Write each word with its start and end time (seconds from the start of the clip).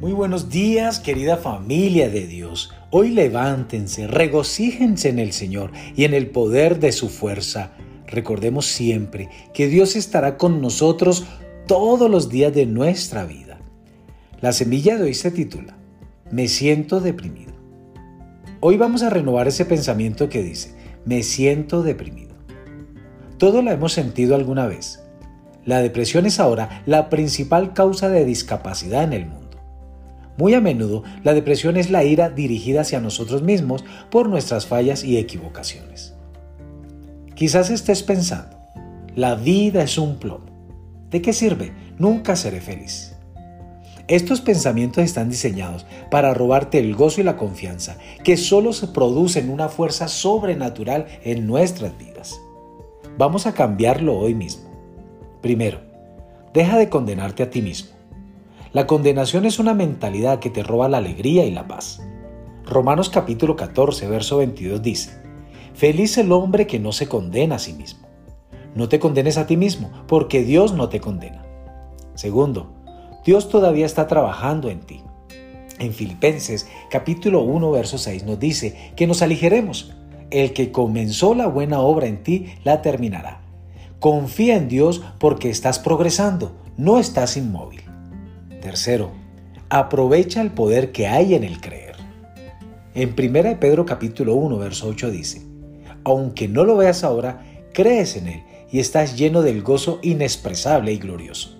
Muy 0.00 0.12
buenos 0.12 0.48
días, 0.48 1.00
querida 1.00 1.38
familia 1.38 2.08
de 2.08 2.28
Dios. 2.28 2.72
Hoy 2.92 3.10
levántense, 3.10 4.06
regocíjense 4.06 5.08
en 5.08 5.18
el 5.18 5.32
Señor 5.32 5.72
y 5.96 6.04
en 6.04 6.14
el 6.14 6.28
poder 6.28 6.78
de 6.78 6.92
su 6.92 7.08
fuerza. 7.08 7.72
Recordemos 8.06 8.66
siempre 8.66 9.28
que 9.52 9.66
Dios 9.66 9.96
estará 9.96 10.36
con 10.36 10.62
nosotros 10.62 11.24
todos 11.66 12.08
los 12.08 12.28
días 12.28 12.54
de 12.54 12.64
nuestra 12.64 13.24
vida. 13.24 13.58
La 14.40 14.52
semilla 14.52 14.96
de 14.96 15.02
hoy 15.02 15.14
se 15.14 15.32
titula 15.32 15.76
Me 16.30 16.46
siento 16.46 17.00
deprimido. 17.00 17.54
Hoy 18.60 18.76
vamos 18.76 19.02
a 19.02 19.10
renovar 19.10 19.48
ese 19.48 19.64
pensamiento 19.64 20.28
que 20.28 20.44
dice, 20.44 20.76
me 21.06 21.24
siento 21.24 21.82
deprimido. 21.82 22.36
Todo 23.36 23.62
lo 23.62 23.72
hemos 23.72 23.94
sentido 23.94 24.36
alguna 24.36 24.68
vez. 24.68 25.02
La 25.64 25.80
depresión 25.80 26.24
es 26.24 26.38
ahora 26.38 26.84
la 26.86 27.10
principal 27.10 27.72
causa 27.72 28.08
de 28.08 28.24
discapacidad 28.24 29.02
en 29.02 29.12
el 29.12 29.26
mundo. 29.26 29.47
Muy 30.38 30.54
a 30.54 30.60
menudo, 30.60 31.02
la 31.24 31.34
depresión 31.34 31.76
es 31.76 31.90
la 31.90 32.04
ira 32.04 32.30
dirigida 32.30 32.82
hacia 32.82 33.00
nosotros 33.00 33.42
mismos 33.42 33.84
por 34.08 34.28
nuestras 34.28 34.66
fallas 34.66 35.02
y 35.02 35.18
equivocaciones. 35.18 36.14
Quizás 37.34 37.70
estés 37.70 38.04
pensando, 38.04 38.56
la 39.16 39.34
vida 39.34 39.82
es 39.82 39.98
un 39.98 40.16
plomo. 40.18 40.46
¿De 41.10 41.20
qué 41.20 41.32
sirve? 41.32 41.72
Nunca 41.98 42.36
seré 42.36 42.60
feliz. 42.60 43.16
Estos 44.06 44.40
pensamientos 44.40 45.02
están 45.02 45.28
diseñados 45.28 45.84
para 46.08 46.32
robarte 46.34 46.78
el 46.78 46.94
gozo 46.94 47.20
y 47.20 47.24
la 47.24 47.36
confianza 47.36 47.98
que 48.22 48.36
solo 48.36 48.72
se 48.72 48.86
producen 48.86 49.50
una 49.50 49.68
fuerza 49.68 50.06
sobrenatural 50.06 51.06
en 51.24 51.48
nuestras 51.48 51.98
vidas. 51.98 52.40
Vamos 53.18 53.46
a 53.46 53.54
cambiarlo 53.54 54.16
hoy 54.16 54.34
mismo. 54.34 54.70
Primero, 55.42 55.80
deja 56.54 56.78
de 56.78 56.88
condenarte 56.88 57.42
a 57.42 57.50
ti 57.50 57.60
mismo. 57.60 57.97
La 58.72 58.86
condenación 58.86 59.46
es 59.46 59.58
una 59.58 59.72
mentalidad 59.72 60.40
que 60.40 60.50
te 60.50 60.62
roba 60.62 60.90
la 60.90 60.98
alegría 60.98 61.46
y 61.46 61.50
la 61.50 61.66
paz. 61.66 62.02
Romanos 62.66 63.08
capítulo 63.08 63.56
14, 63.56 64.06
verso 64.08 64.36
22 64.36 64.82
dice, 64.82 65.22
Feliz 65.72 66.18
el 66.18 66.32
hombre 66.32 66.66
que 66.66 66.78
no 66.78 66.92
se 66.92 67.08
condena 67.08 67.54
a 67.54 67.58
sí 67.58 67.72
mismo. 67.72 68.06
No 68.74 68.90
te 68.90 68.98
condenes 68.98 69.38
a 69.38 69.46
ti 69.46 69.56
mismo, 69.56 69.90
porque 70.06 70.42
Dios 70.42 70.74
no 70.74 70.90
te 70.90 71.00
condena. 71.00 71.46
Segundo, 72.14 72.70
Dios 73.24 73.48
todavía 73.48 73.86
está 73.86 74.06
trabajando 74.06 74.68
en 74.68 74.80
ti. 74.80 75.02
En 75.78 75.94
Filipenses 75.94 76.68
capítulo 76.90 77.40
1, 77.40 77.70
verso 77.70 77.96
6 77.96 78.24
nos 78.24 78.38
dice 78.38 78.92
que 78.96 79.06
nos 79.06 79.22
aligeremos. 79.22 79.94
El 80.30 80.52
que 80.52 80.72
comenzó 80.72 81.34
la 81.34 81.46
buena 81.46 81.80
obra 81.80 82.06
en 82.06 82.22
ti 82.22 82.52
la 82.64 82.82
terminará. 82.82 83.40
Confía 83.98 84.56
en 84.56 84.68
Dios 84.68 85.00
porque 85.18 85.48
estás 85.48 85.78
progresando, 85.78 86.52
no 86.76 86.98
estás 86.98 87.38
inmóvil. 87.38 87.87
Tercero, 88.68 89.12
aprovecha 89.70 90.42
el 90.42 90.50
poder 90.50 90.92
que 90.92 91.06
hay 91.06 91.34
en 91.34 91.42
el 91.42 91.58
creer. 91.58 91.96
En 92.94 93.14
1 93.18 93.58
Pedro 93.58 93.86
capítulo 93.86 94.34
1, 94.34 94.58
verso 94.58 94.88
8 94.88 95.10
dice, 95.10 95.40
aunque 96.04 96.48
no 96.48 96.64
lo 96.64 96.76
veas 96.76 97.02
ahora, 97.02 97.46
crees 97.72 98.14
en 98.16 98.28
Él 98.28 98.42
y 98.70 98.80
estás 98.80 99.16
lleno 99.16 99.40
del 99.40 99.62
gozo 99.62 100.00
inexpresable 100.02 100.92
y 100.92 100.98
glorioso. 100.98 101.58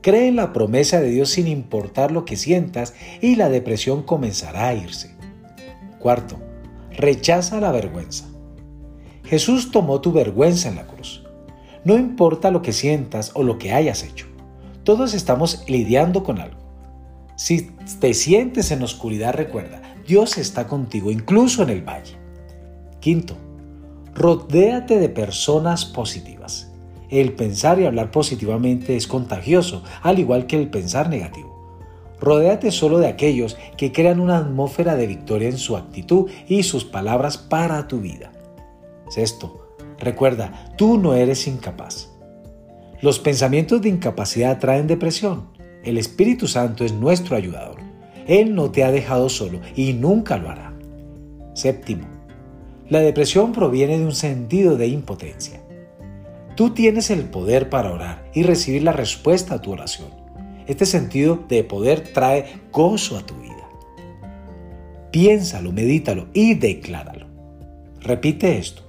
Cree 0.00 0.28
en 0.28 0.36
la 0.36 0.54
promesa 0.54 0.98
de 0.98 1.10
Dios 1.10 1.28
sin 1.28 1.46
importar 1.46 2.10
lo 2.10 2.24
que 2.24 2.36
sientas 2.36 2.94
y 3.20 3.36
la 3.36 3.50
depresión 3.50 4.02
comenzará 4.02 4.68
a 4.68 4.74
irse. 4.74 5.14
Cuarto, 5.98 6.38
rechaza 6.90 7.60
la 7.60 7.70
vergüenza. 7.70 8.24
Jesús 9.24 9.70
tomó 9.70 10.00
tu 10.00 10.10
vergüenza 10.10 10.70
en 10.70 10.76
la 10.76 10.86
cruz. 10.86 11.22
No 11.84 11.98
importa 11.98 12.50
lo 12.50 12.62
que 12.62 12.72
sientas 12.72 13.30
o 13.34 13.42
lo 13.42 13.58
que 13.58 13.74
hayas 13.74 14.02
hecho. 14.02 14.29
Todos 14.90 15.14
estamos 15.14 15.62
lidiando 15.68 16.24
con 16.24 16.40
algo. 16.40 16.58
Si 17.36 17.70
te 18.00 18.12
sientes 18.12 18.72
en 18.72 18.82
oscuridad, 18.82 19.34
recuerda, 19.34 19.80
Dios 20.04 20.36
está 20.36 20.66
contigo, 20.66 21.12
incluso 21.12 21.62
en 21.62 21.70
el 21.70 21.88
valle. 21.88 22.16
Quinto, 22.98 23.36
rodéate 24.16 24.98
de 24.98 25.08
personas 25.08 25.84
positivas. 25.84 26.72
El 27.08 27.34
pensar 27.34 27.78
y 27.78 27.86
hablar 27.86 28.10
positivamente 28.10 28.96
es 28.96 29.06
contagioso, 29.06 29.84
al 30.02 30.18
igual 30.18 30.48
que 30.48 30.56
el 30.56 30.70
pensar 30.70 31.08
negativo. 31.08 31.78
Rodéate 32.20 32.72
solo 32.72 32.98
de 32.98 33.06
aquellos 33.06 33.56
que 33.76 33.92
crean 33.92 34.18
una 34.18 34.38
atmósfera 34.38 34.96
de 34.96 35.06
victoria 35.06 35.50
en 35.50 35.58
su 35.58 35.76
actitud 35.76 36.28
y 36.48 36.64
sus 36.64 36.84
palabras 36.84 37.38
para 37.38 37.86
tu 37.86 38.00
vida. 38.00 38.32
Sexto, 39.08 39.68
recuerda, 40.00 40.74
tú 40.76 40.98
no 40.98 41.14
eres 41.14 41.46
incapaz. 41.46 42.09
Los 43.02 43.18
pensamientos 43.18 43.80
de 43.80 43.88
incapacidad 43.88 44.58
traen 44.58 44.86
depresión. 44.86 45.46
El 45.84 45.96
Espíritu 45.96 46.46
Santo 46.46 46.84
es 46.84 46.92
nuestro 46.92 47.34
ayudador. 47.34 47.78
Él 48.26 48.54
no 48.54 48.70
te 48.70 48.84
ha 48.84 48.90
dejado 48.90 49.30
solo 49.30 49.60
y 49.74 49.94
nunca 49.94 50.36
lo 50.36 50.50
hará. 50.50 50.74
Séptimo, 51.54 52.06
la 52.90 53.00
depresión 53.00 53.52
proviene 53.52 53.98
de 53.98 54.04
un 54.04 54.14
sentido 54.14 54.76
de 54.76 54.88
impotencia. 54.88 55.62
Tú 56.56 56.70
tienes 56.70 57.10
el 57.10 57.24
poder 57.24 57.70
para 57.70 57.90
orar 57.90 58.30
y 58.34 58.42
recibir 58.42 58.82
la 58.82 58.92
respuesta 58.92 59.54
a 59.54 59.62
tu 59.62 59.72
oración. 59.72 60.08
Este 60.66 60.84
sentido 60.84 61.42
de 61.48 61.64
poder 61.64 62.12
trae 62.12 62.60
gozo 62.70 63.16
a 63.16 63.24
tu 63.24 63.34
vida. 63.36 63.66
Piénsalo, 65.10 65.72
medítalo 65.72 66.26
y 66.34 66.54
decláralo. 66.54 67.26
Repite 68.00 68.58
esto. 68.58 68.82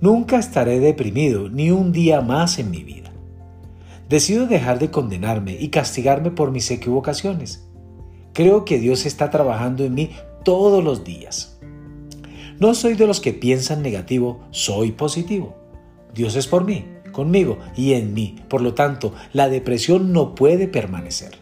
Nunca 0.00 0.40
estaré 0.40 0.80
deprimido 0.80 1.48
ni 1.48 1.70
un 1.70 1.92
día 1.92 2.20
más 2.20 2.58
en 2.58 2.70
mi 2.70 2.82
vida. 2.82 3.01
Decido 4.12 4.46
dejar 4.46 4.78
de 4.78 4.90
condenarme 4.90 5.56
y 5.58 5.68
castigarme 5.68 6.30
por 6.30 6.50
mis 6.50 6.70
equivocaciones. 6.70 7.66
Creo 8.34 8.66
que 8.66 8.78
Dios 8.78 9.06
está 9.06 9.30
trabajando 9.30 9.86
en 9.86 9.94
mí 9.94 10.10
todos 10.44 10.84
los 10.84 11.02
días. 11.02 11.58
No 12.60 12.74
soy 12.74 12.92
de 12.92 13.06
los 13.06 13.20
que 13.20 13.32
piensan 13.32 13.80
negativo, 13.80 14.40
soy 14.50 14.92
positivo. 14.92 15.56
Dios 16.12 16.36
es 16.36 16.46
por 16.46 16.66
mí, 16.66 16.84
conmigo 17.10 17.56
y 17.74 17.94
en 17.94 18.12
mí. 18.12 18.36
Por 18.50 18.60
lo 18.60 18.74
tanto, 18.74 19.14
la 19.32 19.48
depresión 19.48 20.12
no 20.12 20.34
puede 20.34 20.68
permanecer. 20.68 21.38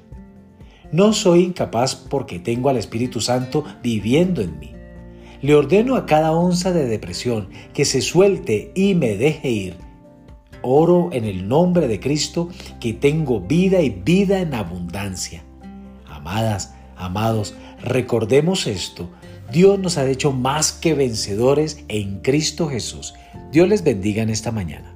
No 0.92 1.12
soy 1.12 1.42
incapaz 1.42 1.96
porque 1.96 2.38
tengo 2.38 2.68
al 2.68 2.76
Espíritu 2.76 3.20
Santo 3.20 3.64
viviendo 3.82 4.42
en 4.42 4.60
mí. 4.60 4.70
Le 5.42 5.56
ordeno 5.56 5.96
a 5.96 6.06
cada 6.06 6.30
onza 6.30 6.70
de 6.70 6.86
depresión 6.86 7.48
que 7.74 7.84
se 7.84 8.00
suelte 8.00 8.70
y 8.76 8.94
me 8.94 9.16
deje 9.16 9.50
ir 9.50 9.89
Oro 10.62 11.10
en 11.12 11.24
el 11.24 11.48
nombre 11.48 11.88
de 11.88 12.00
Cristo 12.00 12.48
que 12.80 12.92
tengo 12.92 13.40
vida 13.40 13.80
y 13.80 13.90
vida 13.90 14.40
en 14.40 14.54
abundancia. 14.54 15.42
Amadas, 16.06 16.74
amados, 16.96 17.54
recordemos 17.82 18.66
esto. 18.66 19.08
Dios 19.52 19.78
nos 19.78 19.98
ha 19.98 20.08
hecho 20.08 20.32
más 20.32 20.72
que 20.72 20.94
vencedores 20.94 21.84
en 21.88 22.20
Cristo 22.20 22.68
Jesús. 22.68 23.14
Dios 23.52 23.68
les 23.68 23.82
bendiga 23.82 24.22
en 24.22 24.30
esta 24.30 24.52
mañana. 24.52 24.94